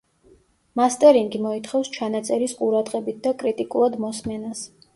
[0.79, 4.69] მასტერინგი მოითხოვს ჩანაწერის ყურადღებით და კრიტიკულად მოსმენას.